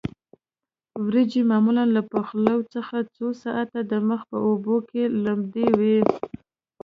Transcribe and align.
وریجې 1.03 1.41
معمولاً 1.51 1.83
له 1.95 2.01
پخولو 2.11 2.57
څخه 2.73 2.97
څو 3.15 3.27
ساعته 3.43 3.79
د 3.91 3.93
مخه 4.07 4.25
په 4.31 4.37
اوبو 4.47 4.75
کې 4.89 5.03
لمدوي. 5.23 5.99